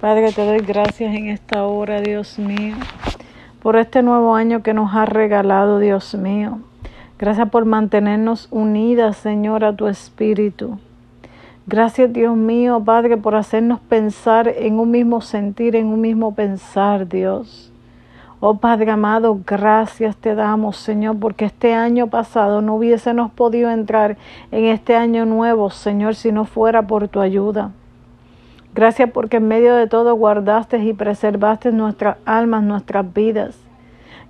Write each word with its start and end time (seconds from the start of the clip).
Padre, 0.00 0.30
te 0.30 0.46
doy 0.46 0.58
gracias 0.58 1.12
en 1.12 1.26
esta 1.26 1.64
hora, 1.64 2.00
Dios 2.00 2.38
mío, 2.38 2.76
por 3.60 3.74
este 3.74 4.00
nuevo 4.00 4.36
año 4.36 4.62
que 4.62 4.72
nos 4.72 4.94
has 4.94 5.08
regalado, 5.08 5.80
Dios 5.80 6.14
mío. 6.14 6.60
Gracias 7.18 7.50
por 7.50 7.64
mantenernos 7.64 8.46
unidas, 8.52 9.16
Señor, 9.16 9.64
a 9.64 9.74
tu 9.74 9.88
espíritu. 9.88 10.78
Gracias, 11.66 12.12
Dios 12.12 12.36
mío, 12.36 12.80
Padre, 12.84 13.16
por 13.16 13.34
hacernos 13.34 13.80
pensar 13.80 14.46
en 14.46 14.78
un 14.78 14.92
mismo 14.92 15.20
sentir, 15.20 15.74
en 15.74 15.88
un 15.88 16.00
mismo 16.00 16.32
pensar, 16.32 17.08
Dios. 17.08 17.72
Oh 18.38 18.58
Padre 18.58 18.92
amado, 18.92 19.40
gracias 19.44 20.16
te 20.16 20.36
damos, 20.36 20.76
Señor, 20.76 21.18
porque 21.18 21.46
este 21.46 21.74
año 21.74 22.06
pasado 22.06 22.62
no 22.62 22.76
hubiésemos 22.76 23.32
podido 23.32 23.68
entrar 23.68 24.16
en 24.52 24.66
este 24.66 24.94
año 24.94 25.26
nuevo, 25.26 25.70
Señor, 25.70 26.14
si 26.14 26.30
no 26.30 26.44
fuera 26.44 26.86
por 26.86 27.08
tu 27.08 27.18
ayuda. 27.18 27.72
Gracias 28.74 29.10
porque 29.10 29.38
en 29.38 29.48
medio 29.48 29.74
de 29.74 29.86
todo 29.86 30.14
guardaste 30.14 30.78
y 30.78 30.92
preservaste 30.92 31.72
nuestras 31.72 32.16
almas, 32.24 32.62
nuestras 32.62 33.12
vidas. 33.12 33.58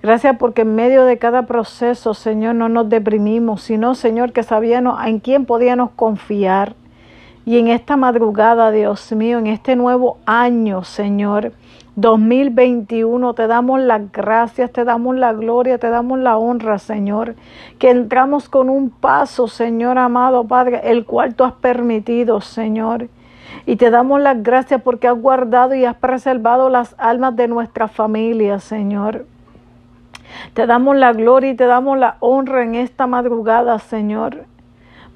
Gracias 0.00 0.36
porque 0.38 0.62
en 0.62 0.76
medio 0.76 1.04
de 1.04 1.18
cada 1.18 1.46
proceso, 1.46 2.14
Señor, 2.14 2.54
no 2.54 2.68
nos 2.68 2.88
deprimimos, 2.88 3.62
sino, 3.62 3.94
Señor, 3.94 4.32
que 4.32 4.44
sabíamos 4.44 5.04
en 5.04 5.18
quién 5.18 5.44
podíamos 5.44 5.90
confiar. 5.90 6.74
Y 7.44 7.58
en 7.58 7.68
esta 7.68 7.96
madrugada, 7.96 8.70
Dios 8.70 9.10
mío, 9.12 9.38
en 9.38 9.48
este 9.48 9.74
nuevo 9.74 10.18
año, 10.24 10.84
Señor, 10.84 11.52
2021, 11.96 13.34
te 13.34 13.48
damos 13.48 13.80
las 13.80 14.12
gracias, 14.12 14.70
te 14.70 14.84
damos 14.84 15.16
la 15.16 15.32
gloria, 15.32 15.78
te 15.78 15.90
damos 15.90 16.20
la 16.20 16.36
honra, 16.36 16.78
Señor, 16.78 17.34
que 17.80 17.90
entramos 17.90 18.48
con 18.48 18.70
un 18.70 18.90
paso, 18.90 19.48
Señor 19.48 19.98
amado 19.98 20.44
Padre, 20.44 20.80
el 20.84 21.06
cual 21.06 21.34
tú 21.34 21.42
has 21.42 21.54
permitido, 21.54 22.40
Señor. 22.40 23.08
Y 23.66 23.76
te 23.76 23.90
damos 23.90 24.20
las 24.20 24.42
gracias 24.42 24.82
porque 24.82 25.08
has 25.08 25.20
guardado 25.20 25.74
y 25.74 25.84
has 25.84 25.96
preservado 25.96 26.68
las 26.68 26.94
almas 26.98 27.36
de 27.36 27.48
nuestra 27.48 27.88
familia, 27.88 28.60
Señor. 28.60 29.26
Te 30.54 30.66
damos 30.66 30.96
la 30.96 31.12
gloria 31.12 31.50
y 31.50 31.56
te 31.56 31.64
damos 31.64 31.98
la 31.98 32.16
honra 32.20 32.62
en 32.62 32.74
esta 32.74 33.06
madrugada, 33.06 33.78
Señor. 33.78 34.44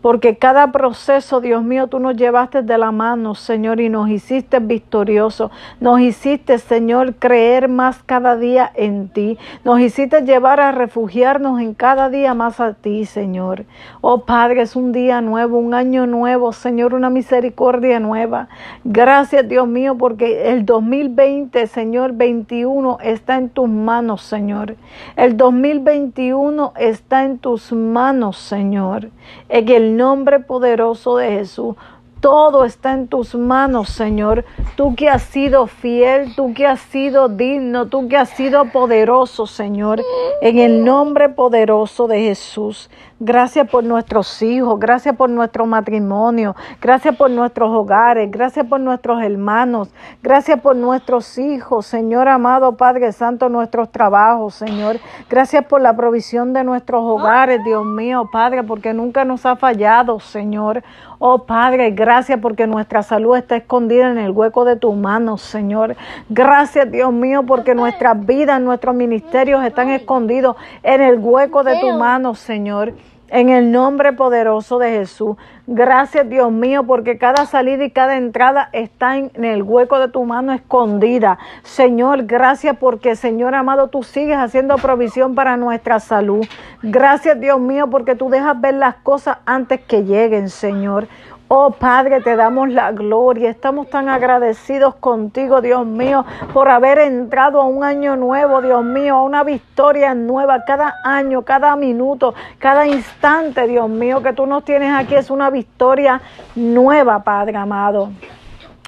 Porque 0.03 0.36
cada 0.36 0.72
proceso, 0.72 1.41
Dios 1.41 1.62
mío, 1.62 1.86
tú 1.86 2.00
nos 2.00 2.17
llevaste 2.17 2.62
de 2.62 2.77
la 2.77 2.91
mano, 2.91 3.36
Señor, 3.36 3.81
y 3.81 3.89
nos 3.89 4.11
hiciste 4.11 4.58
victoriosos. 4.58 5.53
Nos 5.81 6.00
hiciste, 6.00 6.58
Señor, 6.58 7.14
creer 7.14 7.69
más 7.69 8.03
cada 8.03 8.36
día 8.36 8.70
en 8.75 9.08
ti. 9.08 9.39
Nos 9.64 9.80
hiciste 9.80 10.23
llevar 10.23 10.61
a 10.61 10.73
refugiarnos 10.73 11.61
en 11.61 11.75
cada 11.75 12.11
día 12.11 12.34
más 12.34 12.61
a 12.61 12.75
ti, 12.75 13.06
Señor. 13.06 13.64
Oh 14.00 14.25
Padre, 14.25 14.62
es 14.62 14.75
un 14.75 14.92
día 14.92 15.20
nuevo, 15.20 15.58
un 15.58 15.73
año 15.73 16.06
nuevo, 16.06 16.53
Señor, 16.53 16.95
una 16.95 17.08
misericordia 17.08 18.00
nueva. 18.00 18.48
Gracias, 18.84 19.48
Dios 19.48 19.69
mío, 19.69 19.97
porque 19.97 20.50
el 20.50 20.67
2020, 20.67 21.67
Señor, 21.69 22.12
21 22.14 22.98
está 23.03 23.36
en 23.36 23.48
tus 23.50 23.69
manos, 23.69 24.23
Señor. 24.23 24.75
El 25.17 25.36
2021 25.36 26.73
está 26.77 27.25
en 27.25 27.39
tus 27.39 27.73
manos, 27.73 28.36
Señor. 28.36 29.11
En 29.48 29.69
el 29.69 29.92
nombre 29.97 30.41
poderoso 30.41 31.17
de 31.17 31.31
Jesús. 31.31 31.77
Todo 32.23 32.65
está 32.65 32.92
en 32.92 33.09
tus 33.09 33.34
manos, 33.34 33.89
Señor. 33.89 34.45
Tú 34.77 34.95
que 34.95 35.09
has 35.09 35.23
sido 35.25 35.67
fiel, 35.67 36.37
tú 36.37 36.55
que 36.55 36.69
has 36.69 36.79
sido 36.79 37.29
digno, 37.29 37.87
tú 37.87 38.06
que 38.06 38.17
has 38.17 38.31
sido 38.31 38.67
poderoso, 38.67 39.48
Señor. 39.48 40.01
En 40.41 40.61
el 40.61 40.84
nombre 40.84 41.31
poderoso 41.31 42.06
de 42.06 42.20
Jesús. 42.20 42.89
Gracias 43.19 43.69
por 43.69 43.84
nuestros 43.84 44.42
hijos, 44.42 44.81
gracias 44.81 45.14
por 45.14 45.31
nuestro 45.31 45.64
matrimonio, 45.64 46.56
gracias 46.81 47.14
por 47.14 47.31
nuestros 47.31 47.70
hogares, 47.70 48.29
gracias 48.29 48.67
por 48.67 48.81
nuestros 48.81 49.23
hermanos, 49.23 49.91
gracias 50.25 50.61
por 50.61 50.75
nuestros 50.75 51.39
hijos, 51.39 51.86
Señor 51.86 52.27
amado 52.27 52.77
Padre 52.77 53.12
Santo, 53.12 53.48
nuestros 53.48 53.92
trabajos, 53.92 54.57
Señor. 54.57 54.97
Gracias 55.31 55.64
por 55.67 55.81
la 55.81 55.95
provisión 55.95 56.53
de 56.53 56.64
nuestros 56.64 57.01
hogares, 57.05 57.62
Dios 57.64 57.84
mío, 57.86 58.29
Padre, 58.33 58.64
porque 58.64 58.92
nunca 58.92 59.25
nos 59.25 59.46
ha 59.46 59.55
fallado, 59.55 60.19
Señor. 60.19 60.83
Oh 61.20 61.46
Padre, 61.46 61.92
gracias 61.92 62.11
porque 62.40 62.67
nuestra 62.67 63.02
salud 63.02 63.36
está 63.36 63.56
escondida 63.56 64.11
en 64.11 64.18
el 64.18 64.30
hueco 64.30 64.64
de 64.64 64.77
tus 64.77 64.95
manos, 64.95 65.40
Señor. 65.40 65.96
Gracias, 66.28 66.90
Dios 66.90 67.12
mío, 67.12 67.45
porque 67.45 67.74
nuestras 67.74 68.27
vidas, 68.27 68.61
nuestros 68.61 68.95
ministerios 68.95 69.64
están 69.64 69.89
escondidos 69.89 70.56
en 70.83 71.01
el 71.01 71.18
hueco 71.18 71.64
de 71.64 71.80
tus 71.80 71.95
manos, 71.95 72.39
Señor. 72.39 72.92
En 73.28 73.48
el 73.48 73.72
nombre 73.72 74.12
poderoso 74.12 74.78
de 74.78 74.90
Jesús. 74.90 75.36
Gracias 75.67 76.28
Dios 76.28 76.52
mío 76.52 76.83
porque 76.83 77.17
cada 77.17 77.46
salida 77.46 77.84
y 77.84 77.90
cada 77.90 78.17
entrada 78.17 78.68
está 78.72 79.17
en, 79.17 79.30
el 79.42 79.62
hueco 79.62 80.01
de 80.01 80.08
tu 80.08 80.24
mano 80.24 80.52
escondida. 80.52 81.39
Señor, 81.62 82.24
gracias 82.24 82.77
porque 82.78 83.17
Señor 83.17 83.55
amado 83.55 83.89
tú 83.89 84.02
sigues 84.02 84.36
haciendo 84.36 84.77
provisión 84.77 85.34
para 85.34 85.56
nuestra 85.56 85.98
salud. 85.98 86.45
Gracias 86.83 87.40
Dios 87.40 87.58
mío 87.58 87.89
porque 87.89 88.17
tú 88.17 88.28
dejas 88.28 88.61
ver 88.61 88.74
las 88.74 88.96
cosas 88.96 89.39
antes 89.46 89.80
que 89.80 90.05
lleguen, 90.05 90.51
Señor. 90.51 91.06
Oh 91.55 91.70
Padre, 91.70 92.23
te 92.23 92.35
damos 92.35 92.70
la 92.70 92.92
gloria. 92.92 93.51
Estamos 93.51 93.90
tan 93.90 94.08
agradecidos 94.08 94.95
contigo, 94.95 95.61
Dios 95.61 95.85
mío, 95.85 96.24
por 96.55 96.70
haber 96.70 96.96
entrado 97.01 97.61
a 97.61 97.67
un 97.67 97.85
año 97.85 98.17
nuevo, 98.17 98.63
Dios 98.63 98.83
mío, 98.83 99.17
a 99.17 99.23
una 99.23 99.45
victoria 99.45 100.14
nueva. 100.14 100.64
Cada 100.64 100.95
año, 101.05 101.42
cada 101.42 101.77
minuto, 101.77 102.33
cada 102.58 102.86
instante, 102.86 103.67
Dios 103.67 103.90
mío, 103.90 104.23
que 104.23 104.33
tú 104.33 104.46
nos 104.46 104.64
tienes 104.64 104.95
aquí 104.95 105.14
es 105.14 105.29
una 105.29 105.51
victoria 105.51 106.23
nueva, 106.55 107.23
Padre 107.23 107.58
amado. 107.58 108.08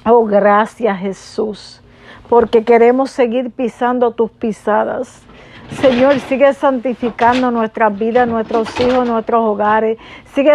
Oh, 0.03 0.25
gracias 0.25 0.97
Jesús, 0.97 1.83
porque 2.27 2.63
queremos 2.63 3.11
seguir 3.11 3.51
pisando 3.51 4.09
tus 4.09 4.31
pisadas. 4.31 5.21
Señor, 5.71 6.19
sigue 6.19 6.53
santificando 6.53 7.51
nuestras 7.51 7.97
vidas, 7.97 8.27
nuestros 8.27 8.79
hijos, 8.79 9.07
nuestros 9.07 9.41
hogares. 9.41 9.97
Sigue, 10.33 10.53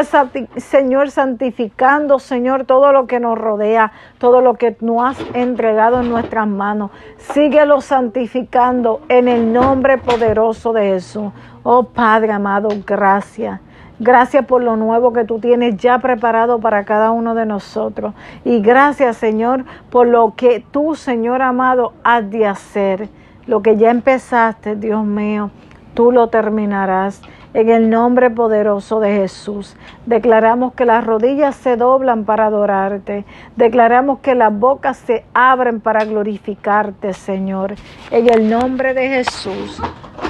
Señor, 0.56 1.10
santificando, 1.10 2.18
Señor, 2.18 2.64
todo 2.64 2.92
lo 2.92 3.06
que 3.06 3.20
nos 3.20 3.36
rodea, 3.36 3.92
todo 4.18 4.40
lo 4.40 4.54
que 4.54 4.76
nos 4.80 5.02
has 5.02 5.26
entregado 5.34 6.00
en 6.00 6.08
nuestras 6.08 6.46
manos. 6.46 6.90
Síguelo 7.18 7.80
santificando 7.80 9.00
en 9.08 9.28
el 9.28 9.52
nombre 9.52 9.98
poderoso 9.98 10.72
de 10.72 10.88
Jesús. 10.92 11.32
Oh 11.62 11.84
Padre 11.84 12.32
amado, 12.32 12.68
gracias. 12.86 13.60
Gracias 13.98 14.46
por 14.46 14.62
lo 14.62 14.76
nuevo 14.76 15.12
que 15.12 15.24
tú 15.24 15.40
tienes 15.40 15.76
ya 15.76 15.98
preparado 15.98 16.58
para 16.58 16.84
cada 16.84 17.10
uno 17.10 17.34
de 17.34 17.44
nosotros. 17.44 18.14
Y 18.46 18.60
gracias, 18.60 19.18
Señor, 19.18 19.66
por 19.90 20.06
lo 20.06 20.32
que 20.36 20.64
tú, 20.70 20.94
Señor 20.94 21.42
amado, 21.42 21.92
has 22.02 22.30
de 22.30 22.46
hacer. 22.46 23.19
Lo 23.50 23.62
que 23.62 23.76
ya 23.76 23.90
empezaste, 23.90 24.76
Dios 24.76 25.04
mío, 25.04 25.50
tú 25.94 26.12
lo 26.12 26.28
terminarás. 26.28 27.20
En 27.52 27.68
el 27.68 27.90
nombre 27.90 28.30
poderoso 28.30 29.00
de 29.00 29.12
Jesús, 29.12 29.74
declaramos 30.06 30.72
que 30.74 30.84
las 30.84 31.04
rodillas 31.04 31.56
se 31.56 31.74
doblan 31.74 32.24
para 32.24 32.46
adorarte. 32.46 33.24
Declaramos 33.56 34.20
que 34.20 34.36
las 34.36 34.56
bocas 34.56 34.98
se 34.98 35.24
abren 35.34 35.80
para 35.80 36.04
glorificarte, 36.04 37.12
Señor. 37.12 37.74
En 38.12 38.32
el 38.32 38.48
nombre 38.48 38.94
de 38.94 39.08
Jesús. 39.08 39.82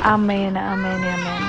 Amén, 0.02 0.56
amén 0.56 0.96
y 1.04 1.08
amén. 1.08 1.40